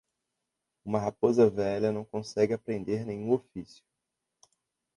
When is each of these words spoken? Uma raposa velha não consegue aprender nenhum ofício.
Uma 0.83 0.97
raposa 0.97 1.47
velha 1.47 1.91
não 1.91 2.03
consegue 2.03 2.53
aprender 2.55 3.05
nenhum 3.05 3.33
ofício. 3.33 3.83